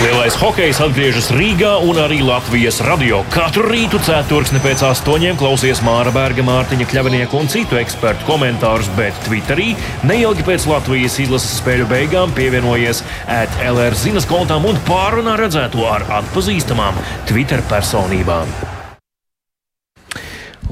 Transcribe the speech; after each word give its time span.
Lielais 0.00 0.32
hokejs 0.32 0.78
atgriežas 0.80 1.26
Rīgā 1.36 1.74
un 1.84 1.98
arī 2.00 2.22
Latvijas 2.24 2.78
radio. 2.86 3.18
Katru 3.28 3.66
rītu 3.68 3.98
ceturksni 4.00 4.56
pēc 4.64 4.80
astoņiem 4.88 5.36
klausies 5.36 5.82
Māra 5.84 6.08
Berga, 6.14 6.40
Mārtiņa 6.46 6.86
Kļavinieka 6.88 7.36
un 7.36 7.50
citu 7.52 7.76
ekspertu 7.76 8.24
komentārus, 8.24 8.88
bet 8.96 9.18
Twitterī 9.26 9.74
neilgi 10.08 10.46
pēc 10.46 10.64
Latvijas 10.70 11.18
izlases 11.20 11.58
spēļu 11.60 11.84
beigām 11.90 12.32
pievienojies 12.32 13.02
ētlr 13.28 13.98
zinas 14.00 14.24
kontām 14.30 14.64
un 14.70 14.80
pārunā 14.88 15.34
redzēto 15.36 15.84
ar 15.84 16.06
atpazīstamām 16.22 16.96
Twitter 17.28 17.60
personībām. 17.68 18.48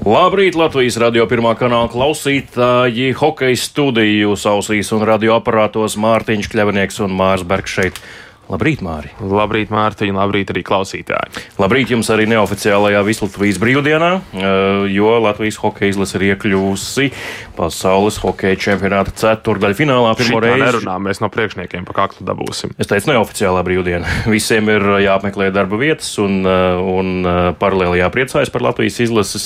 Labrīt, 0.09 0.57
Latvijas 0.57 0.97
radio 1.03 1.27
pirmā 1.29 1.53
kanāla 1.59 1.91
klausītāji, 1.93 3.11
hokeja 3.19 3.61
studiju 3.61 4.39
ausīs 4.55 4.89
un 4.97 5.05
radioaparātos 5.05 5.99
Mārtiņš 6.01 6.49
Kļavinieks 6.49 7.03
un 7.05 7.13
Mārs 7.19 7.45
Bergs 7.45 7.77
šeit. 7.77 8.01
Labrīt, 8.49 8.81
Māri! 8.81 9.11
Labrīt, 9.21 9.69
Mārtiņ, 9.69 10.15
labrīt 10.17 10.49
arī 10.55 10.63
klausītāji! 10.65 11.43
Labrīt 11.61 11.91
jums 11.93 12.09
arī 12.09 12.25
neoficiālajā 12.31 13.03
Vislatvijas 13.05 13.59
brīvdienā, 13.61 14.09
eh, 14.17 14.87
jo 14.95 15.11
Latvijas 15.21 15.59
hokeja 15.61 15.93
izlase 15.93 16.17
ir 16.17 16.31
iekļuvusi 16.31 17.11
pasaules 17.59 18.17
hokeja 18.23 18.57
čempionāta 18.57 19.13
ceturdaļa 19.21 19.77
finālā 19.77 20.15
pirmo 20.17 20.41
reizi. 20.41 20.63
Nerunā, 20.65 20.95
mēs 20.97 21.21
no 21.21 21.29
priekšniekiem 21.29 21.85
pa 21.85 21.93
kaklu 21.99 22.25
dabūsim. 22.25 22.73
Es 22.81 22.89
teicu, 22.89 23.11
neoficiālā 23.13 23.61
brīvdiena. 23.67 24.09
Visiem 24.37 24.73
ir 24.73 24.87
jāapmeklē 25.05 25.51
darba 25.53 25.77
vietas 25.77 26.09
un, 26.17 26.41
eh, 26.49 26.81
un 26.81 27.29
eh, 27.29 27.41
paralēli 27.61 28.01
jāpriecājas 28.01 28.55
par 28.55 28.65
Latvijas 28.65 28.97
izlases 29.05 29.45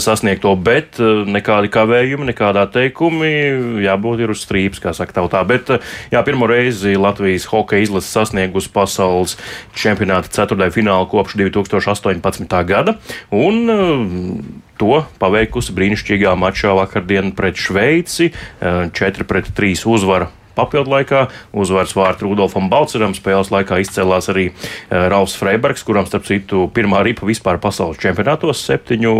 sasniegto, 0.00 0.54
bet 0.56 0.96
nekādi 1.28 1.68
kavējumi, 1.76 2.30
nekādā 2.32 2.64
teikumi, 2.72 3.84
jābūt 3.84 4.24
ir 4.24 4.32
uz 4.32 4.46
strīpas, 4.46 4.80
kā 4.80 4.96
saka 4.96 5.20
tautā. 5.20 5.44
Bet 5.44 5.68
jā, 6.08 6.24
pirmo 6.24 6.48
reizi 6.48 6.96
Latvijas 6.96 7.44
hokeja 7.52 7.84
izlases 7.84 8.08
sasniegto 8.08 8.29
sasniegusi 8.30 8.70
pasaules 8.72 9.36
čempionāta 9.74 10.30
ceturtajā 10.30 10.78
finālā 10.78 11.06
kopš 11.10 11.36
2018. 11.42 12.64
gada. 12.64 12.98
Un, 13.30 13.62
uh, 13.68 14.66
To 14.80 15.02
paveikusi 15.20 15.74
brīnišķīgā 15.76 16.30
mačā 16.40 16.72
vakardien 16.72 17.34
pret 17.36 17.58
Šveici. 17.60 18.30
4 18.64 18.96
uh, 18.96 19.26
pret 19.28 19.50
3 19.52 19.84
uzvara 19.84 20.30
papildu 20.60 20.94
laikā. 20.94 21.24
Uzvaras 21.56 21.94
vārtu 21.96 22.28
Rudolfam 22.28 22.68
Balceram 22.70 23.16
spēles 23.16 23.50
laikā 23.52 23.80
izcēlās 23.82 24.30
arī 24.32 24.50
uh, 24.52 25.08
Ralfs 25.10 25.36
Freibergs, 25.40 25.84
kuram 25.86 26.08
starp 26.08 26.28
citu 26.28 26.66
pirmā 26.76 27.02
ripa 27.06 27.26
vispār 27.28 27.60
pasaules 27.62 28.00
čempionātos, 28.02 28.62
septiņu 28.68 29.14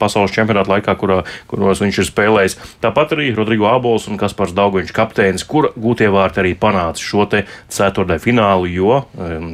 pasaules 0.00 0.34
čempionātu 0.34 0.74
laikā, 0.74 0.96
kurā, 1.00 1.20
kuros 1.50 1.82
viņš 1.84 2.02
ir 2.02 2.08
spēlējis. 2.10 2.58
Tāpat 2.84 3.16
arī 3.16 3.30
Rodrigo 3.36 3.68
Abols 3.70 4.08
un 4.10 4.18
Kaspars 4.20 4.56
Daugoņš 4.56 4.94
kapteinis, 4.96 5.46
kur 5.48 5.70
gūtie 5.76 6.10
vārti 6.12 6.42
arī 6.42 6.54
panāca 6.58 7.02
šo 7.02 7.28
te 7.30 7.44
ceturtdaļu 7.74 8.24
finālu, 8.24 8.70
jo 8.72 9.02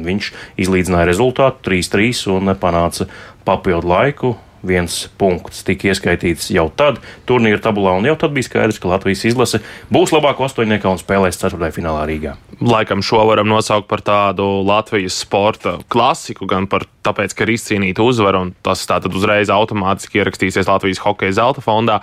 viņš 0.05 0.31
izlīdzināja 0.65 1.11
rezultātu 1.11 1.69
3-3 1.69 2.25
un 2.35 2.55
panāca 2.59 3.09
papildu 3.45 3.91
laiku 3.91 4.35
viens 4.67 4.97
punkts 5.19 5.63
tika 5.67 5.91
ieskaitīts 5.91 6.51
jau 6.55 6.67
tad 6.77 7.01
turnīra 7.29 7.61
tabulā, 7.63 7.95
un 7.99 8.09
jau 8.09 8.17
tad 8.19 8.35
bija 8.35 8.49
skaidrs, 8.49 8.81
ka 8.81 8.91
Latvijas 8.91 9.25
izlase 9.29 9.61
būs 9.93 10.13
labāka 10.15 10.47
astoņniekā 10.47 10.91
un 10.91 11.01
spēlēs 11.01 11.41
ceturtajā 11.41 11.79
finālā 11.79 12.05
Rīgā. 12.09 12.35
Laikam 12.61 13.01
šo 13.03 13.25
varam 13.27 13.49
nosaukt 13.51 13.89
par 13.89 14.03
tādu 14.05 14.45
Latvijas 14.67 15.17
sporta 15.25 15.77
klasiku, 15.91 16.47
gan 16.47 16.69
par 16.71 16.85
tāpēc, 17.05 17.35
ka 17.35 17.45
ir 17.45 17.53
izcīnīta 17.55 18.05
uzvara, 18.05 18.41
un 18.45 18.53
tas 18.65 18.85
tātad 18.89 19.13
uzreiz 19.15 19.51
automātiski 19.53 20.21
ierakstīsies 20.21 20.69
Latvijas 20.69 21.03
hokeja 21.03 21.37
zelta 21.41 21.63
fondā. 21.65 21.99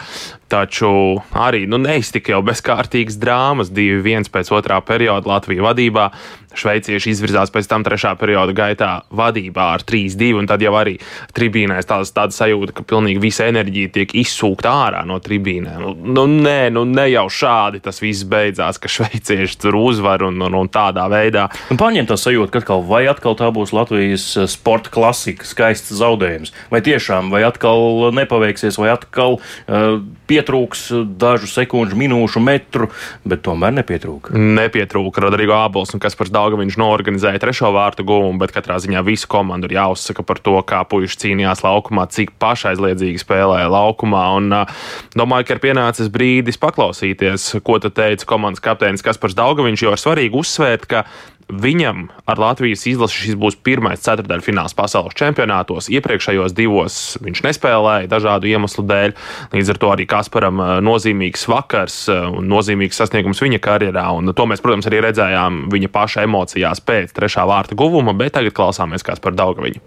Taču 0.53 0.93
arī 1.33 1.65
nu, 1.71 1.79
neiztika 1.81 2.35
jau 2.35 2.43
bezkārtīgas 2.45 3.17
drāmas, 3.21 3.73
divi 3.73 4.03
viens 4.05 4.29
pēc 4.29 4.53
otrā 4.53 4.83
perioda 4.85 5.31
Latvijas 5.31 5.65
vadībā. 5.65 6.11
Šveicieši 6.53 7.15
izvirzās 7.15 7.49
pēc 7.49 7.65
tam 7.71 7.85
trešā 7.87 8.13
perioda 8.21 8.53
gaitā 8.53 8.91
vadībā 9.17 9.71
ar 9.79 9.85
3-2, 9.89 10.35
un 10.37 10.49
tad 10.51 10.61
jau 10.61 10.75
arī 10.77 10.99
tribīnēs 11.33 11.89
tāda, 11.89 12.05
tāda 12.13 12.37
sajūta, 12.37 12.75
ka 12.77 12.85
pilnīgi 12.85 13.23
visa 13.23 13.47
enerģija 13.49 13.93
tiek 13.95 14.13
izsūkta 14.21 14.75
ārā 14.85 15.01
no 15.09 15.17
tribīnēm. 15.25 15.81
Nu, 15.81 15.95
nu, 16.19 16.27
nē, 16.45 16.69
nu, 16.77 16.85
ne 16.85 17.07
jau 17.09 17.25
šādi 17.33 17.81
tas 17.81 18.03
viss 18.05 18.29
beidzās, 18.29 18.77
ka 18.77 18.93
šveicieši 18.93 19.59
tur 19.65 19.81
uzvar 19.81 20.27
un, 20.29 20.42
un, 20.47 20.59
un 20.63 20.71
tādā 20.73 21.07
veidā. 21.13 21.49
Un 21.73 21.81
paņem 21.81 22.09
tā 22.11 22.19
sajūta, 22.21 22.53
ka 22.53 22.63
atkal, 22.63 22.85
vai 22.87 23.05
atkal 23.11 23.37
tā 23.39 23.51
būs 23.55 23.75
Latvijas 23.75 24.27
eh, 24.37 24.49
sporta 24.51 24.93
klasika, 24.93 25.47
skaists 25.47 25.95
zaudējums, 25.99 26.53
vai 26.73 26.83
tiešām, 26.85 27.31
vai 27.33 27.45
atkal 27.47 28.11
nepaveiksies, 28.15 28.79
vai 28.81 28.93
atkal 28.93 29.39
uh, 29.39 30.01
pietrūks 30.31 30.89
dažu 31.21 31.49
sekundžu, 31.51 31.97
minūšu, 31.99 32.41
metru, 32.43 32.89
bet 33.29 33.43
tomēr 33.45 33.75
nepietrūka. 33.77 34.35
Nepietrūka 34.37 35.25
Rodrigo 35.25 35.57
Abols 35.59 35.93
un 35.97 36.03
kas 36.03 36.17
par 36.19 36.31
Dāngu 36.33 36.61
viņš 36.61 36.79
noorganizēja 36.81 37.43
trešo 37.43 37.73
vārtu 37.75 38.07
guvumu, 38.09 38.41
bet 38.41 38.55
katrā 38.55 38.79
ziņā 38.83 39.03
visu 39.07 39.29
komandu 39.31 39.69
ir 39.69 39.77
jāuzsaka 39.79 40.25
par 40.27 40.41
to, 40.45 40.57
kā 40.67 40.83
puiši 40.89 41.21
cīnījās 41.25 41.65
laukumā, 41.65 42.07
cik 42.13 42.35
pašaizliedzīgi 42.43 43.21
spēlēja 43.23 43.69
laukumā. 43.73 44.25
Un, 44.39 44.49
uh, 44.63 44.87
domāju, 45.19 45.49
ka 45.49 45.57
ir 45.57 45.63
pienācis 45.67 46.11
brīdis 46.13 46.61
paklausīties, 46.63 47.49
ko 47.67 47.79
te 47.83 47.93
teica 47.93 48.29
komandas 48.29 48.65
kapteinis 48.65 49.05
Kaspars 49.05 49.37
Daugaviņš, 49.39 49.85
jo 49.85 49.95
ir 49.95 50.03
svarīgi 50.03 50.32
uzsvērt, 50.41 50.89
ka 50.91 51.05
Viņam 51.53 52.07
ar 52.25 52.39
Latvijas 52.41 52.87
izlasi 52.89 53.27
šis 53.27 53.37
būs 53.37 53.59
pirmais 53.61 54.01
ceturdaļfināls 54.01 54.73
pasaules 54.73 55.17
čempionātos. 55.19 55.91
Iepriekšējos 55.93 56.55
divos 56.57 56.97
viņš 57.21 57.43
nespēlēja 57.45 58.09
dažādu 58.09 58.49
iemeslu 58.49 58.85
dēļ. 58.89 59.13
Līdz 59.53 59.73
ar 59.75 59.81
to 59.83 59.91
arī 59.93 60.07
Kasparam 60.09 60.63
eh, 60.65 60.73
nozīmīgs 60.81 61.45
vakars 61.53 61.99
eh, 62.09 62.25
un 62.25 62.49
nozīmīgs 62.49 63.03
sasniegums 63.03 63.45
viņa 63.45 63.61
karjerā. 63.69 64.07
Un 64.17 64.33
to 64.33 64.49
mēs, 64.49 64.65
protams, 64.65 64.89
arī 64.89 65.03
redzējām 65.05 65.67
viņa 65.73 65.93
paša 65.93 66.25
emocijās 66.25 66.81
pēc 66.81 67.13
trešā 67.19 67.45
vārta 67.49 67.77
guvuma, 67.77 68.17
bet 68.17 68.39
tagad 68.39 68.57
klausāmies 68.57 69.05
Kaspar 69.05 69.37
Daugaviņu. 69.37 69.85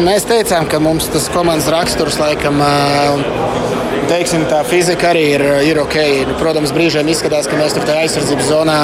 Mēs 0.00 0.24
teicām, 0.24 0.64
ka 0.72 0.80
mums 0.80 1.10
tas 1.12 1.28
komandas 1.28 1.68
raksturs 1.68 2.16
laikam. 2.16 2.62
Teiksim, 4.08 4.46
tā 4.48 4.62
fizika 4.64 5.10
arī 5.12 5.26
ir, 5.34 5.44
ir 5.68 5.78
ok. 5.84 5.98
Nu, 6.30 6.38
protams, 6.40 6.72
brīžiem 6.72 7.12
izskatās, 7.12 7.46
ka 7.48 7.60
mēs 7.60 7.76
tur 7.76 7.84
tajā 7.84 8.06
aizsardzības 8.06 8.48
zonā 8.48 8.78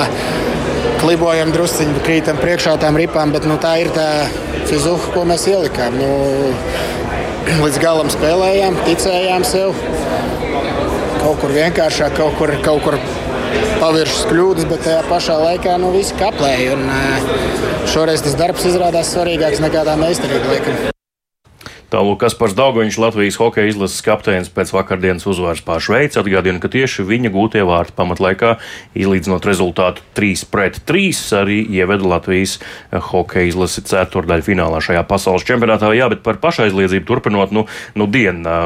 klibojam 0.99 1.53
drusciņi, 1.55 2.03
krītam 2.07 2.39
priekšā 2.43 2.77
tām 2.83 2.99
ripām, 2.99 3.33
bet 3.35 3.47
nu, 3.49 3.59
tā 3.63 3.77
ir 3.83 3.93
tā 3.95 4.09
fizuha, 4.69 5.13
ko 5.15 5.25
mēs 5.29 5.47
ielikām. 5.51 5.97
Nu, 5.99 6.11
līdz 7.63 7.79
galam 7.83 8.11
spēlējām, 8.13 8.77
ticējām 8.89 9.47
sev. 9.49 9.79
Kaut 11.19 11.41
kur 11.43 11.55
vienkāršāk, 11.55 12.19
kaut 12.19 12.37
kur, 12.41 12.53
kaut 12.65 12.85
kur 12.85 12.99
paviršas 13.79 14.29
kļūdas, 14.31 14.69
bet 14.71 14.85
tajā 14.87 15.01
pašā 15.09 15.39
laikā 15.45 15.79
nu, 15.83 15.95
visi 15.95 16.19
kaplēja. 16.19 16.77
Un, 16.77 16.87
šoreiz 17.89 18.27
tas 18.27 18.39
darbs 18.39 18.69
izrādās 18.69 19.15
svarīgāks 19.15 19.65
nekā 19.65 19.87
tā 19.89 19.99
meistarība. 20.01 20.95
Laikam. 21.89 21.99
Tālāk, 21.99 22.19
kas 22.21 22.35
par 22.37 22.53
Daugoņš 22.53 22.99
Latvijas 23.01 23.39
hokeja 23.41 23.69
izlases 23.71 24.03
kapteinis 24.05 24.51
pēc 24.53 24.73
vakardienas 24.75 25.27
uzvaras 25.27 25.63
pār 25.65 25.81
Šveici 25.81 26.19
atgādina, 26.21 26.61
ka 26.61 26.69
tieši 26.69 27.03
viņa 27.03 27.31
gūtie 27.33 27.63
vārti 27.65 27.95
pamatlaikā, 27.97 28.59
izlīdzinot 28.95 29.47
rezultātu 29.47 30.03
3 30.15 30.45
pret 30.53 30.81
3, 30.85 31.13
arī 31.41 31.65
ieveda 31.65 32.05
Latvijas 32.05 32.59
hokeja 32.93 33.49
izlasi 33.49 33.81
ceturdaļu 33.89 34.45
finālā 34.45 34.83
šajā 34.85 35.03
pasaules 35.09 35.47
čempionātā. 35.49 35.89
Jā, 35.97 36.11
bet 36.13 36.21
par 36.23 36.37
pašaizliedzību 36.43 37.07
turpinot, 37.09 37.55
nu, 37.57 37.65
nu 37.97 38.07
dienā 38.07 38.59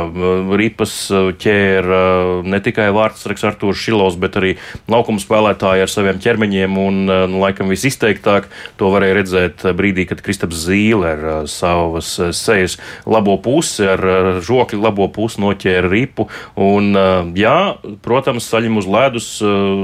ripas 0.59 0.97
ķēra 1.13 2.43
ne 2.43 2.63
tikai 2.65 2.91
vārdsargs 2.95 3.47
Artūrs 3.53 3.87
Šilovs, 3.87 4.19
bet 4.19 4.41
arī 4.41 4.57
laukuma 4.91 5.23
spēlētāji 5.23 5.87
ar 5.87 5.95
saviem 5.95 6.19
ķermeņiem 6.23 6.79
un, 6.89 7.01
nu, 7.07 7.43
laikam 7.43 7.71
visizteiktāk 7.71 8.51
to 8.83 8.91
varēja 8.91 9.19
redzēt 9.21 9.67
brīdī, 9.79 10.09
kad 10.11 10.27
Kristaps 10.27 10.67
Zīle 10.67 11.15
ar 11.15 11.25
savas 11.51 12.17
sejas 12.35 12.79
labo 13.13 13.37
pusi, 13.43 13.85
ar 13.93 14.03
žokli 14.45 14.81
labo 14.81 15.09
pusi 15.13 15.43
noķēra 15.43 15.91
ripu. 15.93 16.29
Un, 16.57 16.93
jā, 17.39 17.57
protams, 18.05 18.49
saļim 18.49 18.81
uz 18.81 18.89
ledus, 18.89 19.29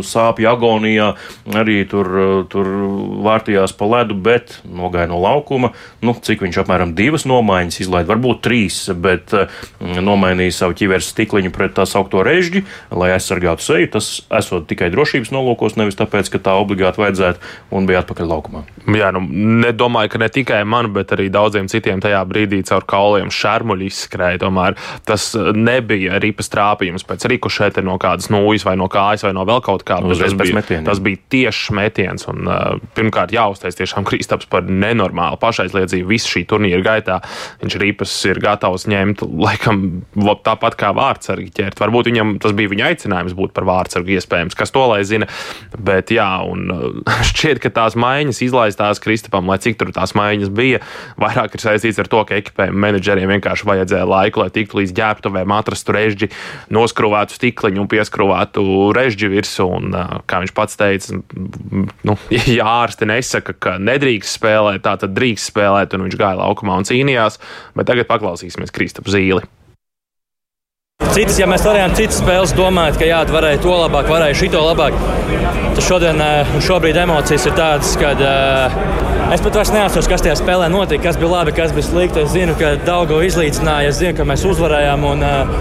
sāpju 0.09 0.49
agonijā, 0.51 1.13
arī 1.59 1.83
tur, 1.89 2.11
tur 2.53 2.71
vārtījās 3.27 3.75
pa 3.79 3.89
ledu, 3.93 4.17
bet 4.17 4.59
nogāja 4.65 5.11
no 5.11 5.21
laukuma. 5.23 5.73
Nu, 6.05 6.15
cik 6.15 6.43
viņš 6.45 6.63
apmēram 6.65 6.95
divas 6.99 7.27
nomaiņas 7.29 7.81
izlaiž, 7.85 8.09
varbūt 8.09 8.43
trīs, 8.47 8.81
bet 8.97 9.35
nomainīja 9.81 10.57
savu 10.63 10.77
ķiveres 10.79 11.13
stikliņu 11.13 11.53
pret 11.55 11.77
tā 11.77 11.87
saukto 11.89 12.23
režģi, 12.27 12.65
lai 12.95 13.13
aizsargātu 13.17 13.65
seju. 13.65 13.93
Tas 13.99 14.11
esot 14.41 14.69
tikai 14.71 14.91
drošības 14.95 15.33
nolūkos, 15.35 15.79
nevis 15.81 15.99
tāpēc, 15.99 16.33
ka 16.33 16.43
tā 16.51 16.57
obligāti 16.61 17.03
vajadzētu 17.03 17.77
un 17.77 17.89
bija 17.89 18.03
atpakaļ 18.05 18.33
laukumā. 18.33 18.65
Jā, 18.99 19.11
nu, 19.15 19.23
nedomāju, 19.65 20.15
ka 20.15 20.23
ne 20.23 20.31
tikai 20.33 20.63
man, 20.69 20.91
bet 20.95 21.13
arī 21.17 21.29
daudziem 21.33 21.69
citiem 21.71 22.03
tajā 22.05 22.23
brīdī 22.29 22.63
caur 22.69 22.87
kaulu 22.89 23.18
Viljams 23.19 23.39
Šarmuļs 23.39 23.87
izskrēja. 23.89 24.43
Tomēr 24.45 24.77
tas 25.09 25.31
nebija 25.55 26.21
ripas 26.23 26.51
trāpījums 26.53 27.07
pēc 27.09 27.27
rikušēta 27.33 27.83
no 27.87 27.99
kādas 28.01 28.31
nūjas 28.33 28.67
vai 28.69 28.77
no 28.81 28.89
kājas 28.93 29.27
vai 29.27 29.35
no 29.37 29.45
vēl 29.49 29.63
kaut 29.65 29.85
kā. 29.89 30.01
Nu, 30.03 30.15
tas, 30.15 30.35
bija, 30.39 30.57
metieniem. 30.59 30.87
tas 30.87 31.03
bija 31.05 31.21
tiešs 31.35 31.71
metiens. 31.77 32.27
Un, 32.31 32.49
uh, 32.49 32.79
pirmkārt, 32.97 33.35
jāuzteic 33.35 33.77
tiešām 33.79 34.07
Kristaps 34.09 34.49
par 34.51 34.67
nenormālu 34.69 35.39
pašaizliedzību 35.43 36.09
visu 36.11 36.35
šī 36.37 36.45
turnīra 36.51 36.81
gaitā. 36.85 37.21
Viņš 37.63 37.79
ripas 37.83 38.15
ir 38.29 38.41
gatavs 38.43 38.87
ņemt, 38.91 39.25
laikam, 39.45 39.85
tāpat 40.47 40.79
kā 40.79 40.93
vārdsargi 40.97 41.53
ķert. 41.59 41.81
Varbūt 41.83 42.11
viņam 42.13 42.37
tas 42.43 42.55
bija 42.57 42.73
viņa 42.73 42.93
aicinājums 42.93 43.37
būt 43.39 43.55
par 43.57 43.67
vārdsargu 43.69 44.17
iespējams, 44.17 44.57
kas 44.59 44.75
to 44.75 44.85
lai 44.91 45.03
zina. 45.09 45.29
Bet 45.75 46.13
jā, 46.15 46.29
un 46.47 46.95
šķiet, 47.31 47.63
ka 47.65 47.73
tās 47.75 47.99
maiņas 47.99 48.43
izlaistās 48.47 49.03
Kristapam, 49.03 49.49
lai 49.51 49.59
cik 49.63 49.79
tur 49.81 49.93
tās 49.95 50.15
maiņas 50.19 50.53
bija, 50.55 50.83
vairāk 51.21 51.57
ir 51.57 51.65
saistīts 51.65 52.01
ar 52.03 52.11
to, 52.11 52.25
ka 52.29 52.39
ekipējuma 52.39 52.87
menedžeriem 53.09 53.33
vienkārši 53.33 53.67
vajadzēja 53.69 54.07
laiku, 54.09 54.43
lai 54.43 54.51
tiktu 54.53 54.81
līdz 54.81 54.93
ģērbtuvēm, 54.97 55.53
atrastu 55.57 55.95
režģi, 55.97 56.29
noskrūvētu 56.75 57.37
stikliņu 57.37 57.83
un 57.83 57.89
pieskrūvētu 57.89 58.65
režģi 58.97 59.31
virsū. 59.33 59.69
Un, 59.79 59.97
kā 60.29 60.43
viņš 60.43 60.55
pats 60.57 60.79
teica, 60.79 61.21
nu, 62.05 62.17
ja 62.59 62.69
ārsti 62.85 63.09
nesaka, 63.09 63.57
ka 63.57 63.77
nedrīkst 63.81 64.39
spēlēt, 64.39 64.85
tā 64.85 64.97
tad 65.01 65.15
drīkst 65.17 65.53
spēlēt, 65.53 65.95
un 65.95 66.09
viņš 66.09 66.19
gāja 66.19 66.41
laukumā 66.43 66.81
un 66.81 66.89
cīnījās. 66.89 67.41
Bet 67.77 67.89
tagad 67.89 68.11
paklausīsimies 68.11 68.75
Kristapu 68.75 69.15
Zīli. 69.15 69.47
Citas, 71.15 71.37
ja 71.39 71.47
mēs 71.47 71.63
varējām 71.63 71.93
citas 71.95 72.19
spēles 72.19 72.53
domāt, 72.59 72.99
ka 72.99 73.07
jā, 73.07 73.21
varēja 73.31 73.61
to 73.63 73.71
labāk, 73.71 74.11
varēja 74.11 74.35
šito 74.41 74.65
labāk, 74.65 74.99
tad 75.31 75.83
šodien 75.87 76.19
un 76.19 76.65
šobrīd 76.67 76.99
emocijas 77.05 77.47
ir 77.47 77.55
tādas, 77.55 77.95
ka 78.01 78.17
es 79.35 79.43
pat 79.45 79.57
vairs 79.59 79.71
neatceros, 79.75 80.09
kas 80.09 80.23
tajā 80.25 80.37
spēlē 80.41 80.71
notika, 80.73 81.09
kas 81.09 81.19
bija 81.21 81.31
labi, 81.33 81.53
kas 81.57 81.75
bija 81.77 81.87
slikti. 81.87 82.23
Es 82.25 82.33
zinu, 82.33 82.55
ka 82.59 82.77
Daugo 82.87 83.21
izlīdzināja, 83.27 83.93
es 83.93 84.01
zinu, 84.01 84.17
ka 84.17 84.27
mēs 84.29 84.47
uzvarējām, 84.49 85.05
un 85.05 85.25
uh, 85.27 85.57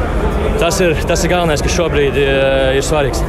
tas, 0.62 0.80
ir, 0.84 0.96
tas 1.10 1.24
ir 1.26 1.34
galvenais, 1.34 1.64
kas 1.66 1.76
šobrīd 1.76 2.20
uh, 2.22 2.78
ir 2.78 2.86
svarīgs. 2.86 3.24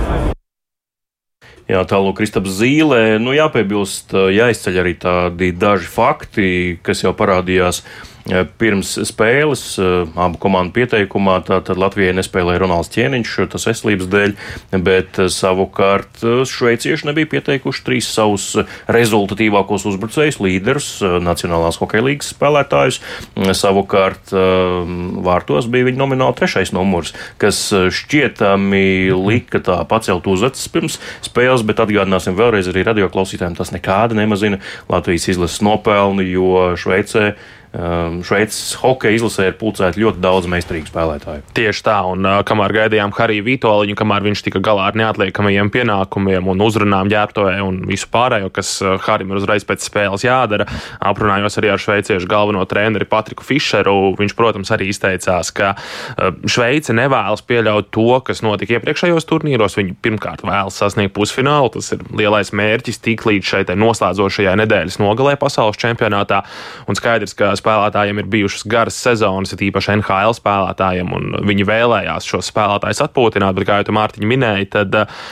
Jā, 1.69 1.83
tālāk, 1.85 2.15
Kristaps 2.17 2.55
Zīlē, 2.63 3.19
nu 3.21 3.35
jāpiebilst, 3.37 4.15
jāizceļ 4.33 4.79
arī 4.81 4.95
tādi 5.03 5.51
daži 5.53 5.91
fakti, 5.93 6.47
kas 6.87 7.03
jau 7.05 7.13
parādījās 7.17 7.83
pirms 8.61 8.93
spēles 9.09 9.63
eh, 9.81 10.19
abu 10.21 10.41
komandu 10.43 10.75
pieteikumā 10.77 11.39
tātad 11.49 11.81
Latvijai 11.81 12.15
nespēlēja 12.19 12.63
Ronalds 12.63 12.93
Čieniņš, 12.93 13.35
tas 13.55 13.67
veselības 13.71 14.09
dēļ, 14.13 14.35
bet 14.85 15.21
eh, 15.23 15.31
savukārt 15.33 16.23
šveicieši 16.49 17.09
nebija 17.09 17.31
pieteikuši 17.35 17.85
trīs 17.87 18.11
savus 18.13 18.51
rezultatīvākos 18.93 19.87
uzbrucējus, 19.89 20.41
līderus, 20.45 20.89
Nacionālās 21.25 21.79
hokeja 21.81 22.05
līgas 22.05 22.33
spēlētājus. 22.35 23.01
Savukārt 23.57 24.33
vārtos 24.33 25.69
bija 25.71 25.89
viņa 25.89 26.01
nomināli 26.01 26.37
trešais 26.39 26.73
numurs, 26.75 27.15
kas 27.41 27.61
šķietami 27.73 29.13
lika 29.15 29.61
tā 29.65 29.79
pacelt 29.89 30.27
uzacis 30.31 30.71
pirms 30.73 30.99
spēles, 31.27 31.65
bet 31.67 31.83
atgādināsim 31.83 32.37
vēlreiz 32.39 32.71
arī 32.71 32.85
radioklausītājiem, 32.89 33.57
tas 33.59 33.73
nekāda 33.75 34.19
nemazina 34.19 34.61
Latvijas 34.91 35.29
izlases 35.33 35.63
nopelni, 35.65 36.29
jo 36.33 36.75
Šveicē 36.79 37.33
Šveices 37.79 38.75
hokeja 38.81 39.15
izlasē 39.15 39.49
ir 39.53 39.57
pulcēti 39.61 40.03
ļoti 40.03 40.19
daudz 40.23 40.49
meistarīgu 40.51 40.91
spēlētāju. 40.91 41.45
Tieši 41.55 41.83
tā, 41.87 41.99
un 42.11 42.27
uh, 42.27 42.41
kamēr 42.47 42.75
gaidījām 42.75 43.13
Hariju 43.15 43.45
Vitoļiņu, 43.47 43.95
kamēr 43.99 44.25
viņš 44.27 44.43
tika 44.49 44.63
galā 44.65 44.89
ar 44.91 44.99
neatliekamajiem 44.99 45.71
pienākumiem 45.75 46.51
un 46.51 46.65
uzrunām 46.65 47.11
ģērbtuvē 47.13 47.55
un 47.63 47.81
visu 47.87 48.09
pārējo, 48.11 48.51
kas 48.55 48.73
uh, 48.83 48.97
Harim 49.05 49.31
ir 49.31 49.39
uzreiz 49.39 49.67
pēc 49.69 49.87
spēles 49.87 50.27
jādara, 50.27 50.67
aprunājos 50.99 51.61
arī 51.61 51.71
ar 51.71 51.83
šveiciešu 51.83 52.27
galveno 52.31 52.65
treneri 52.67 53.07
Patriku 53.07 53.47
Fischeru. 53.47 54.17
Viņš, 54.19 54.35
protams, 54.39 54.75
arī 54.75 54.91
izteicās, 54.91 55.53
ka 55.55 55.75
uh, 55.77 56.35
Šveice 56.51 56.97
nevēlas 56.99 57.45
pieļaut 57.47 57.93
to, 57.95 58.09
kas 58.27 58.43
notika 58.43 58.79
iepriekšējos 58.79 59.29
turnīros. 59.31 59.79
Viņi 59.79 59.95
pirmkārt 60.03 60.43
vēlas 60.43 60.81
sasniegt 60.83 61.15
pusfinālu, 61.15 61.71
tas 61.79 61.93
ir 61.95 62.03
lielais 62.11 62.51
mērķis 62.51 63.03
tik 63.07 63.23
līdz 63.29 63.55
šai 63.55 63.65
noslēdzošajai 63.79 64.59
nedēļas 64.65 64.99
nogalē 64.99 65.37
pasaules 65.39 65.79
čempionātā. 65.79 66.43
Un 66.91 66.99
skaidrs, 66.99 67.37
ka 67.39 67.55
spēlētājiem 67.69 68.23
ir 68.23 68.33
bijušas 68.33 68.65
garas 68.71 68.97
sezonas, 69.05 69.53
ir 69.53 69.69
īpaši 69.69 69.99
NHL 69.99 70.37
spēlētājiem, 70.39 71.13
un 71.13 71.39
viņi 71.49 71.69
vēlējās 71.69 72.29
šos 72.33 72.49
spēlētājus 72.53 73.05
atpūtināt, 73.05 73.59
bet, 73.59 73.69
kā 73.69 73.81
jau 73.83 73.97
Mārtiņa 73.99 74.33
minēja, 74.33 74.71
tad 74.79 74.97
uh, 75.05 75.25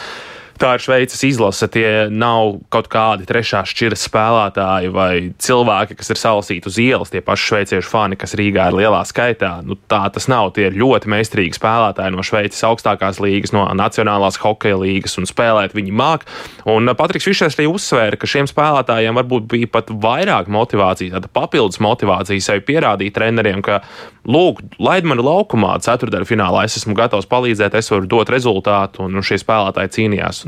Tā 0.56 0.70
ir 0.76 0.80
Šveices 0.80 1.20
izlase. 1.26 1.68
Tie 1.68 1.88
nav 2.08 2.62
kaut 2.72 2.86
kādi 2.92 3.26
trešās 3.28 3.68
šķiras 3.74 4.06
spēlētāji 4.08 4.92
vai 4.94 5.10
cilvēki, 5.42 5.98
kas 5.98 6.12
ir 6.14 6.20
salasīti 6.20 6.70
uz 6.70 6.78
ielas, 6.80 7.12
tie 7.12 7.20
paši 7.24 7.50
šveiciešu 7.50 7.90
fani, 7.92 8.16
kas 8.16 8.32
Rīgā 8.38 8.70
ir 8.70 8.78
lielā 8.78 9.02
skaitā. 9.04 9.58
Nu, 9.66 9.76
tā 9.76 10.06
tas 10.14 10.30
nav. 10.32 10.54
Tie 10.56 10.70
ir 10.70 10.78
ļoti 10.80 11.12
meistarīgi 11.12 11.58
spēlētāji 11.58 12.14
no 12.14 12.24
Šveices 12.24 12.64
augstākās 12.68 13.20
līgas, 13.20 13.52
no 13.52 13.66
Nacionālās 13.76 14.40
hokeja 14.40 14.78
līgas, 14.80 15.18
un 15.20 15.28
spēlēt 15.28 15.76
viņi 15.76 15.92
māk. 15.92 16.24
Un 16.64 16.88
uh, 16.88 16.96
Patriks 16.96 17.28
Fišers 17.28 17.58
arī 17.58 17.68
uzsvēra, 17.74 18.16
ka 18.16 18.30
šiem 18.30 18.48
spēlētājiem 18.48 19.20
varbūt 19.20 19.50
bija 19.52 19.68
pat 19.76 19.92
vairāk 19.92 20.48
motivācijas, 20.48 21.18
tāda 21.18 21.32
papildus 21.36 21.82
motivācija 21.84 22.48
sevi 22.48 22.64
pierādīt 22.72 23.16
treneriem, 23.18 23.60
ka, 23.66 23.82
lūk, 24.24 24.64
laid 24.80 25.04
mani 25.06 25.24
laukumā, 25.26 25.76
ceturdaļfinālā 25.84 26.64
es 26.66 26.80
esmu 26.80 26.96
gatavs 26.98 27.28
palīdzēt, 27.30 27.76
es 27.76 27.92
varu 27.92 28.08
dot 28.10 28.32
rezultātu, 28.32 29.04
un 29.04 29.20
šie 29.26 29.38
spēlētāji 29.42 29.94
cīnījās 29.98 30.45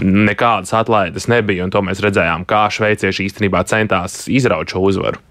nekādas 0.00 0.74
atlaides 0.76 1.28
nebija. 1.30 1.68
To 1.72 1.82
mēs 1.84 2.02
redzējām, 2.04 2.46
kā 2.48 2.66
šveicieši 2.72 3.28
īstenībā 3.28 3.64
centās 3.70 4.24
izraut 4.32 4.72
šo 4.72 4.84
uzvaru. 4.90 5.22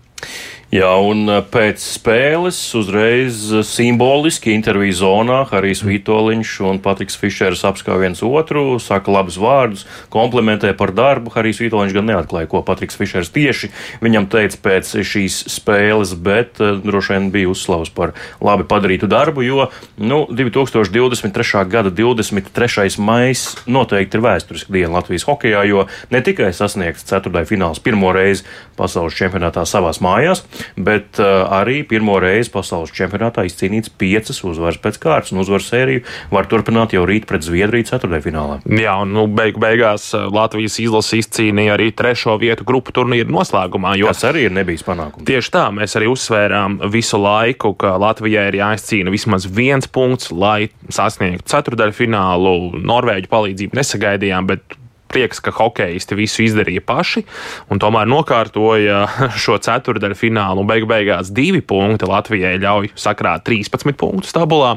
Jā, 0.74 0.90
un 1.06 1.28
uh, 1.30 1.44
pēc 1.46 1.84
spēles 1.84 2.58
uzreiz 2.80 3.44
uh, 3.52 3.62
simboliski 3.68 4.56
interviju 4.56 4.96
zonā 5.04 5.44
Harijs 5.52 5.84
Vitoļņš 5.86 6.54
un 6.66 6.80
Patriks 6.82 7.18
Fišers 7.20 7.62
apskauj 7.70 8.00
viens 8.02 8.24
otru, 8.26 8.80
saka 8.82 9.14
labus 9.14 9.38
vārdus, 9.38 9.84
komplementē 10.14 10.72
par 10.80 10.90
darbu. 10.98 11.30
Harijs 11.36 11.60
Vitoļņš 11.62 11.94
gan 11.94 12.10
neatklāja, 12.10 12.50
ko 12.50 12.64
Patriks 12.66 12.98
Fišers 12.98 13.30
tieši 13.36 13.70
viņam 14.02 14.26
teica 14.34 14.62
pēc 14.66 14.96
šīs 15.06 15.44
spēles, 15.60 16.16
bet 16.18 16.58
uh, 16.58 16.80
droši 16.82 17.20
vien 17.20 17.30
bija 17.36 17.52
uzslavs 17.54 17.94
par 17.94 18.16
labi 18.42 18.66
padarītu 18.66 19.12
darbu, 19.12 19.46
jo 19.46 19.70
nu, 20.02 20.24
2023. 20.34 21.68
gada 21.70 21.94
23. 21.94 22.90
maijs 22.98 23.46
noteikti 23.70 24.18
ir 24.18 24.26
vēsturiska 24.26 24.74
diena 24.74 24.96
Latvijas 24.98 25.30
hokeja, 25.30 25.62
jo 25.70 25.86
ne 26.10 26.26
tikai 26.26 26.50
sasniegts 26.50 27.06
ceturtajā 27.14 27.52
fināls 27.54 27.84
pirmo 27.84 28.10
reizi 28.16 28.48
pasaules 28.80 29.14
čempionātā 29.14 29.68
savās 29.70 30.02
mājās, 30.02 30.42
bet 30.78 31.20
uh, 31.22 31.46
arī 31.62 31.82
pirmo 31.88 32.18
reizi 32.22 32.52
pasaules 32.54 32.94
čempionātā 32.96 33.46
izcīnīts 33.48 33.94
piecas 34.00 34.44
uzvaras 34.48 34.80
pēc 34.82 35.00
kārtas, 35.04 35.34
un 35.34 35.42
uzvaru 35.44 35.66
sēriju 35.66 36.04
var 36.34 36.50
turpināt 36.52 36.96
jau 36.96 37.06
rīt 37.10 37.28
pret 37.30 37.46
Zviedriju 37.46 37.88
ceturtdaļfinālā. 37.90 38.62
Jā, 38.80 38.96
un 39.04 39.14
nu, 39.16 39.26
beigu 39.32 39.62
beigās 39.64 40.10
uh, 40.16 40.28
Latvijas 40.34 40.80
izlase 40.84 41.20
izcīnīja 41.22 41.78
arī 41.78 41.92
trešo 41.96 42.38
vietu 42.42 42.68
grupu 42.68 42.96
turnīru 42.96 43.32
noslēgumā. 43.34 43.96
Tas 44.14 44.26
arī 44.30 44.48
ir 44.48 44.56
nebijis 44.56 44.86
panākums. 44.88 45.26
Tieši 45.28 45.54
tā, 45.54 45.68
mēs 45.76 45.98
arī 46.00 46.10
uzsvērām 46.12 46.80
visu 46.94 47.20
laiku, 47.22 47.74
ka 47.80 47.96
Latvijai 48.02 48.48
ir 48.52 48.60
jāizcīna 48.62 49.14
vismaz 49.14 49.48
viens 49.50 49.90
punkts, 49.90 50.32
lai 50.32 50.70
sasniegtu 50.94 51.50
ceturtdaļfinālu. 51.54 52.84
Norvēģu 52.84 53.32
palīdzību 53.32 53.80
nesagaidījām, 53.80 54.50
bet 54.50 54.78
prieks, 55.14 55.42
ka 55.44 55.54
hokeisti 55.56 56.18
visu 56.18 56.44
izdarīja 56.46 56.84
paši 56.86 57.24
un 57.72 57.82
tomēr 57.82 58.10
nokārtoja 58.10 59.04
šo 59.44 59.60
ceturdaļu 59.62 60.18
finālu. 60.18 60.66
Beigu 60.68 60.90
beigās 60.90 61.32
divi 61.34 61.62
punkti 61.62 62.10
Latvijai 62.10 62.56
ļauj 62.64 62.94
sakrāt 63.00 63.46
13 63.48 63.96
punktus 64.00 64.34
tabulā, 64.36 64.76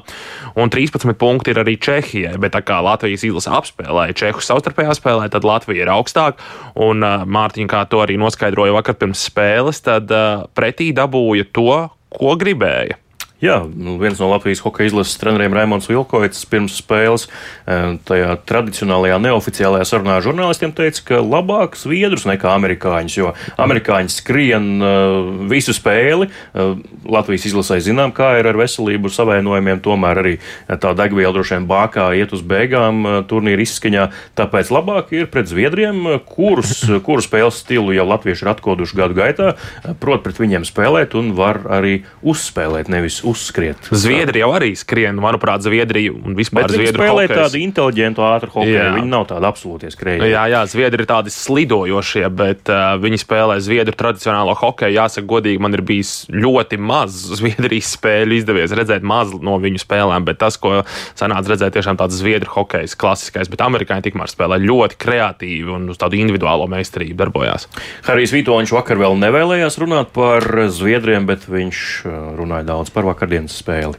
un 0.59 0.73
13 0.73 1.16
punkti 1.19 1.55
ir 1.55 1.62
arī 1.64 1.76
Čehijai. 1.81 2.37
Bet 2.43 2.57
tā 2.57 2.62
kā 2.66 2.83
Latvijas 2.85 3.25
izlase 3.26 3.52
apspēlēja 3.57 4.16
Čehu 4.21 4.45
savstarpējā 4.45 4.99
spēlē, 4.99 5.31
tad 5.33 5.47
Latvija 5.49 5.87
ir 5.87 5.95
augstāk. 5.95 6.43
Un 6.76 7.02
Mārtiņa, 7.02 7.71
kā 7.73 7.87
to 7.90 8.02
arī 8.05 8.19
noskaidroja 8.21 8.76
vakar 8.76 8.99
pirms 9.00 9.25
spēles, 9.31 9.83
tad 9.87 10.12
pretī 10.57 10.93
dabūja 10.97 11.49
to, 11.57 11.83
ko 12.16 12.37
gribēja. 12.40 13.00
Jā, 13.37 13.59
nu, 13.69 13.99
viens 14.00 14.16
no 14.16 14.31
Latvijas 14.31 14.62
hokeja 14.64 14.88
izlases 14.88 15.19
treneriem 15.21 15.52
Raimons 15.52 15.90
Vilkoits 15.90 16.47
pirms 16.49 16.78
spēles 16.81 17.26
eh, 17.69 17.99
tajā 18.09 18.31
tradicionālajā 18.49 19.19
neoficiālajā 19.26 19.85
sarunā 19.90 20.14
ar 20.16 20.25
žurnālistiem 20.25 20.73
teica, 20.73 21.02
ka 21.11 21.19
labāk 21.21 21.76
zviedrus 21.76 22.25
nekā 22.25 22.55
amerikāņus, 22.57 23.16
jo 23.19 23.35
amerikāņi 23.61 24.14
skrien 24.14 24.71
uh, 24.81 25.28
visu 25.50 25.75
spēli. 25.76 26.31
Uh, 26.57 26.81
Latvijas 27.05 27.45
izlasē 27.50 27.76
zinām, 27.85 28.14
kā 28.16 28.31
ir 28.40 28.49
ar 28.49 28.57
veselību 28.57 29.12
savainojumiem, 29.12 29.83
tomēr 29.85 30.23
arī 30.23 30.33
tā 30.81 30.95
degviela 30.97 31.35
droši 31.37 31.59
vien 31.59 31.69
bākā 31.69 32.09
iet 32.16 32.33
uz 32.33 32.40
beigām 32.40 33.05
turnīra 33.28 33.66
izskaņā. 33.66 34.09
Tāpēc 34.40 34.73
labāk 34.73 35.12
ir 35.12 35.28
pret 35.33 35.52
zviedriem, 35.52 36.23
kurus, 36.33 36.87
kuru 37.07 37.25
spēles 37.25 37.61
stilu 37.61 37.93
jau 37.97 38.09
latvieši 38.09 38.47
ir 38.47 38.52
atkoduši 38.55 39.00
gadu 39.02 39.21
gaitā, 39.21 39.52
prot 40.00 40.25
pret 40.25 40.40
viņiem 40.40 40.64
spēlēt 40.69 41.19
un 41.21 41.35
var 41.37 41.61
arī 41.76 41.99
uzspēlēt, 42.25 42.88
nevis 42.93 43.21
uzskriet. 43.26 43.88
Zviedri 43.90 44.42
jau 44.42 44.50
arī 44.56 44.73
skrien, 44.78 45.18
manuprāt, 45.23 45.64
Zviedrija 45.66 46.14
un 46.16 46.37
vispār 46.38 46.66
Bet 46.66 46.75
viņi 46.75 46.87
Zviedru 46.87 47.02
spēlē 47.02 47.26
hokejs. 47.26 47.40
tādu 47.42 47.61
inteliģentu, 47.62 48.25
ātru 48.26 48.52
hokeju. 48.54 48.87
Viņi 48.97 49.11
nav 49.11 49.26
tādi 49.30 49.49
absolūti 49.49 49.90
skrejēji. 49.92 50.30
Jā, 50.33 50.45
jā, 50.52 50.62
Zviedri 50.71 51.04
ir 51.04 51.11
tādi 51.11 51.33
slidojošie, 51.35 52.25
bet 52.37 52.73
uh, 52.73 52.95
viņi 53.02 53.21
spēlē 53.23 53.59
Zviedru 53.64 53.97
tradicionālo 53.99 54.56
hokeju. 54.59 54.97
Jāsaka, 54.97 55.26
godīgi, 55.30 55.62
man 55.62 55.76
ir 55.76 55.83
bijis 55.87 56.12
ļoti 56.33 56.78
maz 56.80 57.16
Zviedrijas 57.37 57.92
spēļu, 57.97 58.38
izdevies 58.40 58.75
redzēt 58.76 59.06
maz 59.06 59.35
no 59.35 59.59
viņu 59.62 59.83
spēlēm, 59.83 60.26
bet 60.28 60.40
tas, 60.42 60.59
ko 60.61 60.83
sanāca 61.18 61.54
redzēt, 61.54 61.75
tiešām 61.76 61.99
tāds 62.00 62.18
Zviedru 62.21 62.52
hokejs, 62.54 62.97
klasiskais, 62.99 63.50
bet 63.52 63.64
amerikāņi 63.64 64.09
tikmēr 64.09 64.30
spēlē 64.33 64.61
ļoti 64.62 64.99
kreatīvi 65.02 65.75
un 65.76 65.90
uz 65.92 66.00
tādu 66.00 66.18
individuālo 66.21 66.68
meistarību 66.71 67.18
darbojās. 67.21 67.68
Harijs 68.06 68.35
Vitoņš 68.37 68.75
vakar 68.76 69.00
vēl 69.00 69.18
nevēlējās 69.21 69.78
runāt 69.83 70.12
par 70.16 70.47
Zviedriem, 70.73 71.26
bet 71.28 71.47
viņš 71.50 71.83
uh, 72.04 72.16
runāja 72.38 72.68
daudz 72.71 72.92
par 72.95 73.09
vakardienas 73.17 73.57
spēli. 73.63 73.99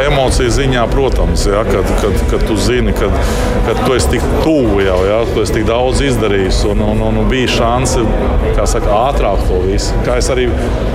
Emociju 0.00 0.48
ziņā, 0.48 0.86
protams, 0.88 1.42
ja, 1.44 1.66
kad, 1.68 1.88
kad, 2.00 2.14
kad 2.30 2.42
tu 2.48 2.54
zini, 2.56 2.94
kad, 2.96 3.12
kad 3.66 3.76
tu 3.84 3.92
esi 3.92 4.14
tik 4.14 4.22
tuvu 4.40 4.78
jau, 4.80 4.96
ja, 5.04 5.18
tu 5.34 5.42
esi 5.42 5.58
tik 5.58 5.66
daudz 5.68 6.00
izdarījis 6.06 6.62
un, 6.70 6.80
un, 6.80 7.02
un, 7.04 7.18
un 7.20 7.28
bija 7.28 7.66
kā 8.56 8.64
saka, 8.64 8.88
ātrāk 9.10 9.42
to 9.50 9.58
visu. 9.66 9.92
Kā 10.06 10.16
es 10.16 10.30
arī 10.32 10.46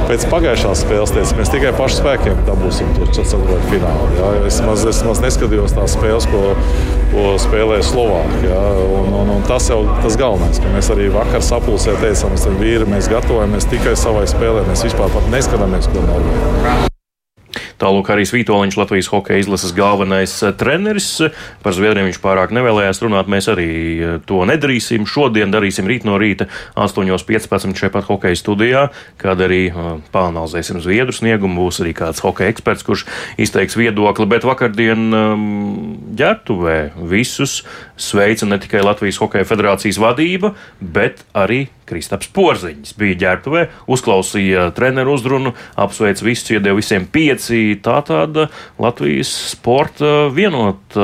pēc 0.10 0.26
pagājušās 0.32 0.82
spēles 0.82 1.14
teicu, 1.14 1.38
mēs 1.38 1.54
tikai 1.54 1.76
pašu 1.78 2.00
spēkiem 2.00 2.42
dabūsim 2.50 2.90
to 2.98 3.06
ceturto 3.14 3.60
finālu. 3.70 4.10
Ja. 4.18 4.34
Es 4.50 4.58
maz, 4.66 4.82
es 4.90 5.04
maz 5.06 5.22
neskatījos 5.22 5.78
tās 5.78 5.94
spēles, 5.94 6.26
ko, 6.34 6.58
ko 7.14 7.30
spēlēja 7.46 7.86
Slovākija. 7.94 8.50
Ja, 8.50 8.66
un, 8.98 9.14
un, 9.14 9.34
un 9.38 9.46
tas 9.46 9.70
jau 9.70 9.84
tas 10.02 10.18
galvenais, 10.18 10.58
ka 10.58 10.74
mēs 10.74 10.90
arī 10.98 11.14
vakar 11.14 11.46
sapulcē 11.46 12.00
teicām, 12.02 12.34
mēs 12.34 12.50
vīri, 12.58 12.90
mēs 12.90 13.14
gatavojamies 13.14 13.70
tikai 13.78 13.94
savai 13.94 14.26
spēlē, 14.26 14.66
mēs 14.74 14.88
vispār 14.90 15.14
pat 15.14 15.34
neskatāmies, 15.38 15.94
ko 15.94 16.02
Norvēģija. 16.10 16.88
Tālāk 17.78 18.10
arī 18.10 18.24
Vitoļņš, 18.26 18.76
Latvijas 18.80 19.10
hokeja 19.14 19.44
izlases 19.44 19.74
galvenais 19.78 20.32
eh, 20.42 20.54
treneris. 20.58 21.10
Par 21.62 21.76
Zviedriem 21.78 22.08
viņš 22.10 22.20
pārāk 22.24 22.54
nevēlējās 22.56 23.04
runāt. 23.04 23.30
Mēs 23.30 23.50
arī 23.54 23.68
eh, 23.70 24.16
to 24.26 24.42
nedarīsim. 24.50 25.06
Šodien 25.10 25.54
darīsim 25.54 25.86
rīt 25.90 26.08
no 26.08 26.18
rīta 26.18 26.50
8.15. 26.74 27.78
šeit 27.78 27.94
pat 27.94 28.08
hokeja 28.10 28.40
studijā, 28.40 28.84
kad 29.22 29.42
arī 29.46 29.68
eh, 29.70 29.90
pāanalizēsim 30.14 30.82
Zviedru 30.82 31.14
sniegumu. 31.14 31.68
Būs 31.68 31.84
arī 31.84 31.94
kāds 31.98 32.24
hokeja 32.26 32.50
eksperts, 32.56 32.86
kurš 32.88 33.06
izteiks 33.38 33.78
viedokli. 33.78 34.26
Bet 34.30 34.48
vakardien 34.48 35.08
um, 35.14 35.46
ģērbtuvē 36.18 36.80
visus 37.14 37.62
sveica 37.98 38.46
ne 38.46 38.60
tikai 38.62 38.84
Latvijas 38.86 39.20
Hokeja 39.22 39.48
federācijas 39.48 40.00
vadība, 40.02 40.54
bet 40.80 41.26
arī 41.38 41.66
Kristaps 41.88 42.28
Porziņš 42.36 42.94
bija 43.00 43.16
ģērbtuvē, 43.22 43.62
uzklausīja 43.88 44.68
treneru 44.76 45.14
uzrunu, 45.16 45.54
apsveic 45.80 46.20
visus, 46.26 46.50
iedeva 46.52 46.76
visiem 46.78 47.06
pieci. 47.08 47.78
Tā 47.84 48.02
tāda 48.08 48.48
Latvijas 48.82 49.32
sporta 49.54 50.28
vienot, 50.34 50.98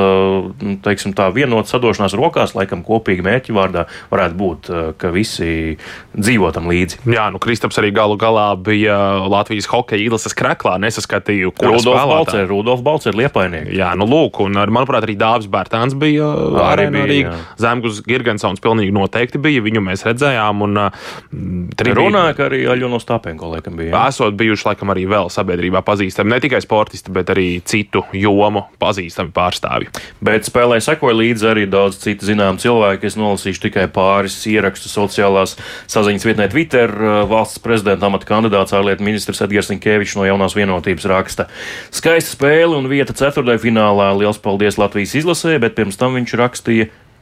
teiksim 0.84 1.14
tā, 1.16 1.30
vienot 1.34 1.70
sadošanās 1.70 2.16
rokās, 2.20 2.52
laikam 2.56 2.84
kopīgi 2.84 3.24
mērķi 3.24 3.56
vārdā 3.56 3.86
varētu 4.12 4.38
būt, 4.40 4.70
ka 5.00 5.12
visi 5.14 5.78
dzīvo 6.12 6.52
tam 6.54 6.68
līdzi. 6.68 7.00
Jā, 7.14 7.30
nu 7.32 7.40
Kristaps 7.42 7.80
arī 7.80 7.94
galu 7.96 8.18
galā 8.20 8.50
bija 8.60 8.98
Latvijas 9.24 9.70
hokeja 9.72 10.04
izlases 10.04 10.36
kreklā, 10.36 10.76
nesaskatīju, 10.84 11.54
kur 11.56 11.72
Rudolf 11.72 12.04
Balcer, 12.12 12.44
Rudolf 12.50 12.84
Balcer, 12.84 13.16
Liepainieks. 13.16 13.72
Jā, 13.72 13.94
nu 13.96 14.08
lūk, 14.10 14.42
un 14.44 14.60
ar, 14.60 14.72
manuprāt, 14.74 15.08
arī 15.08 15.16
Dāvis 15.16 15.48
Bērtāns 15.48 15.96
bija 15.96 16.28
Arī 16.64 16.83
jā. 17.24 17.32
Zemgus 17.58 18.02
Girgensons 18.06 18.60
pilnīgi 18.60 18.92
noteikti 18.92 19.38
bija, 19.38 19.62
viņu 19.62 19.80
mēs 19.84 20.04
redzējām. 20.04 20.62
Un, 20.62 20.74
mm, 20.74 21.68
tribīna- 21.76 22.10
Runāja, 22.10 22.36
ka 22.36 22.48
arī 22.48 22.64
Aļona 22.68 23.00
Stāpenko 23.00 23.50
laikam 23.54 23.76
bija. 23.76 23.92
jā. 23.92 24.08
Esot 24.08 24.34
bijuši 24.36 24.64
laikam 24.64 24.88
arī 24.94 25.06
vēl 25.08 25.30
sabiedrībā 25.30 25.82
pazīstami 25.84 26.28
ne 26.34 26.40
tikai 26.40 26.60
sportisti, 26.60 27.12
bet 27.12 27.26
arī 27.26 27.62
citu 27.62 28.02
jomu 28.12 28.64
pazīstami 28.80 29.32
pārstāvji. 29.32 29.88
Bet 30.22 30.42
spēlē 30.44 30.80
sekoja 30.82 31.14
līdzi 31.14 31.46
arī 31.54 31.64
daudz 31.70 31.98
citu 32.02 32.26
zināmu 32.26 32.58
cilvēku. 32.58 33.04
Es 33.04 33.16
nolasīšu 33.16 33.60
tikai 33.70 33.86
pāris 33.88 34.36
ierakstus 34.50 34.92
sociālās 34.96 35.56
saziņas 35.86 36.24
vietnē 36.26 36.50
Twitter. 36.50 36.88
Valsts 37.28 37.58
prezidenta 37.58 38.06
amata 38.06 38.26
kandidāts 38.26 38.74
ārlietu 38.74 39.00
ministrs 39.00 39.40
Edgars 39.40 39.70
Inkevičs 39.70 40.16
no 40.16 40.24
jaunās 40.26 40.54
vienotības 40.56 41.04
raksta. 41.06 41.46
Skaista 41.94 42.34
spēle 42.34 42.76
un 42.76 42.88
vieta 42.90 43.12
ceturtajā 43.12 43.60
finālā. 43.62 44.10
Liels 44.18 44.38
paldies 44.38 44.76
Latvijas 44.78 45.14
izlasē, 45.14 45.58
bet 45.60 45.74
pirms 45.76 45.96
tam 45.96 46.14
viņš 46.18 46.34
rakstīja. 46.40 46.73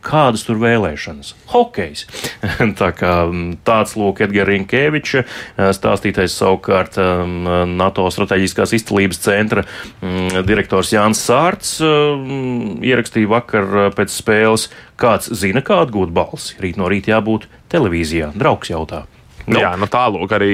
Kādas 0.02 0.42
tur 0.42 0.58
vēlēšanas? 0.58 1.28
Hokejs. 1.52 2.08
Tā 2.80 2.88
kā, 2.98 3.12
mm, 3.28 3.60
tāds 3.62 3.94
lūk, 3.94 4.24
Edgars 4.26 4.50
Rinkevičs, 4.50 5.36
stāstītais 5.78 6.34
savukārt 6.34 6.98
um, 6.98 7.46
NATO 7.78 8.08
strateģiskās 8.10 8.74
izcelības 8.80 9.22
centra 9.22 9.62
mm, 9.62 10.42
direktors 10.48 10.90
Jānis 10.90 11.22
Sārts 11.22 11.76
um, 11.86 12.82
ierakstīja 12.82 13.30
vakar 13.30 13.70
uh, 13.70 13.88
pēc 13.94 14.10
spēles, 14.10 14.66
kāds 14.98 15.30
zina, 15.38 15.62
kā 15.62 15.84
atgūt 15.86 16.10
balsi. 16.10 16.58
Rīt 16.62 16.82
no 16.82 16.90
rīta 16.90 17.14
jābūt 17.14 17.46
televīzijā. 17.70 18.34
Draugs 18.34 18.74
jautā. 18.74 19.04
Nu. 19.46 19.58
Jā, 19.58 19.72
nu 19.78 19.88
tālāk 19.90 20.32
arī, 20.36 20.52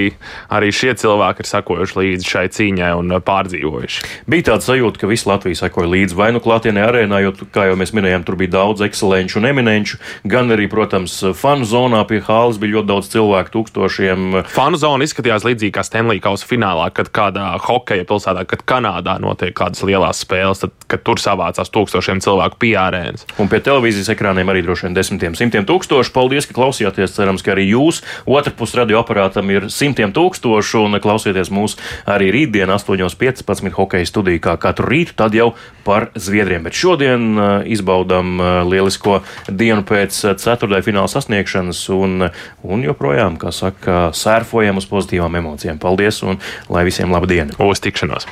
arī 0.54 0.70
šie 0.72 0.94
cilvēki 0.98 1.44
ir 1.44 1.48
sekojuši 1.50 1.98
līdzi 1.98 2.30
šai 2.32 2.44
cīņai 2.56 2.92
un 2.96 3.12
uh, 3.12 3.20
pārdzīvojuši. 3.24 4.04
Bija 4.30 4.46
tāda 4.50 4.64
sajūta, 4.64 5.02
ka 5.02 5.10
visi 5.10 5.28
Latvijas 5.28 5.62
sekoja 5.64 5.90
līdzi 5.92 6.16
vai 6.16 6.30
nu 6.32 6.40
klātienē 6.44 6.86
arēnā, 6.88 7.20
jo, 7.26 7.34
kā 7.52 7.68
jau 7.68 7.76
mēs 7.80 7.92
minējām, 7.96 8.24
tur 8.24 8.38
bija 8.40 8.54
daudz 8.56 8.84
ekscelenču 8.86 9.40
un 9.42 9.48
eminenču, 9.50 10.00
gan 10.28 10.48
arī, 10.54 10.68
protams, 10.72 11.18
fanu 11.36 11.68
zonā 11.68 12.00
pie 12.08 12.22
hāles 12.24 12.60
bija 12.60 12.78
ļoti 12.78 12.90
daudz 12.92 13.10
cilvēku, 13.12 13.54
tūkstošiem. 13.58 14.40
Fanu 14.54 14.80
zona 14.80 15.04
izskatījās 15.04 15.44
līdzīgi 15.48 15.74
kā 15.76 15.84
Stanley 15.84 16.22
Kausa 16.24 16.48
finālā, 16.48 16.88
kad 16.96 17.12
kādā 17.12 17.50
hokeja 17.68 18.08
pilsētā, 18.08 18.46
kad 18.48 18.64
Kanādā 18.68 19.18
notiek 19.20 19.52
kādas 19.56 19.84
lielas 19.84 20.22
spēles, 20.24 20.64
tad, 20.64 20.72
kad 20.88 21.04
tur 21.04 21.20
savācās 21.20 21.72
tūkstošiem 21.74 22.22
cilvēku 22.24 22.60
pie 22.64 22.74
arēnas. 22.80 23.26
Un 23.40 23.50
pie 23.52 23.60
televīzijas 23.64 24.12
ekrāniem 24.14 24.48
arī 24.48 24.64
droši 24.64 24.88
vien 24.88 24.96
desmitiem, 24.96 25.36
simtiem 25.38 25.68
tūkstoši. 25.68 26.14
Paldies, 26.14 26.48
ka 26.48 26.56
klausījāties. 26.56 27.16
Cerams, 27.18 27.42
ka 27.44 27.54
arī 27.54 27.68
jūs 27.72 28.00
otrpus 28.28 28.76
radioaparātam 28.78 29.50
ir 29.52 29.68
simtiem 29.72 30.12
tūkstošu 30.16 30.84
un 30.86 30.98
klausieties 31.02 31.50
mūs 31.54 31.76
arī 32.08 32.30
rītdien 32.34 32.70
8.15 32.74 33.74
hokeja 33.76 34.08
studijā 34.08 34.42
kā 34.48 34.56
katru 34.60 34.90
rītu, 34.92 35.16
tad 35.18 35.36
jau 35.36 35.52
par 35.86 36.10
Zviedriem. 36.18 36.66
Bet 36.66 36.76
šodien 36.78 37.30
uh, 37.34 37.46
izbaudām 37.68 38.36
uh, 38.38 38.50
lielisko 38.68 39.22
dienu 39.48 39.86
pēc 39.88 40.20
uh, 40.24 40.36
ceturtajā 40.38 40.86
fināla 40.90 41.10
sasniegšanas 41.12 41.82
un, 41.96 42.28
un 42.62 42.86
joprojām, 42.86 43.40
kā 43.40 43.54
saka, 43.54 44.08
sērfojam 44.16 44.80
uz 44.80 44.88
pozitīvām 44.90 45.40
emocijām. 45.40 45.80
Paldies 45.82 46.22
un 46.26 46.40
lai 46.72 46.86
visiem 46.88 47.12
laba 47.14 47.30
diena! 47.30 47.56
Uz 47.62 47.84
tikšanos! 47.84 48.28